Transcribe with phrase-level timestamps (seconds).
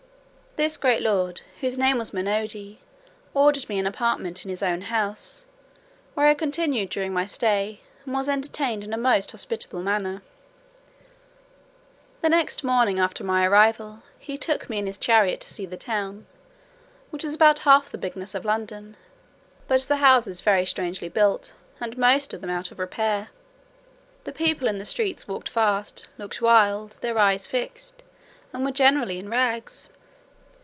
[0.57, 2.79] This great lord, whose name was Munodi,
[3.33, 5.45] ordered me an apartment in his own house,
[6.13, 10.21] where I continued during my stay, and was entertained in a most hospitable manner.
[12.19, 15.77] The next morning after my arrival, he took me in his chariot to see the
[15.77, 16.27] town,
[17.11, 18.97] which is about half the bigness of London;
[19.69, 23.29] but the houses very strangely built, and most of them out of repair.
[24.25, 28.03] The people in the streets walked fast, looked wild, their eyes fixed,
[28.51, 29.87] and were generally in rags.